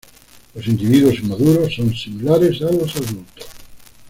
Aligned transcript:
Los 0.55 0.65
individuos 0.65 1.19
inmaduros 1.19 1.75
son 1.75 1.93
similares 1.93 2.59
a 2.63 2.71
los 2.71 2.95
adultos. 2.95 3.45